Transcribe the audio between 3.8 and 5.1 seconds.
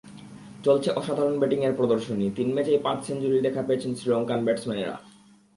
Sri Lankan ব্যাটসম্যানরা।